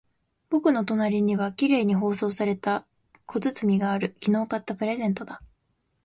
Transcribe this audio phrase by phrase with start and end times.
[0.49, 2.87] 僕の隣には綺麗に包装された
[3.27, 4.15] 小包がある。
[4.19, 5.43] 昨日買ったプレゼントだ。